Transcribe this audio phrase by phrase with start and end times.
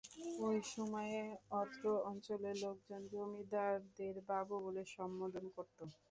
[0.39, 1.19] ঐ সময়ে
[1.55, 5.77] অত্র অঞ্চলের লোকজন জমিদারদের বাবু বলে সম্বোধন করত।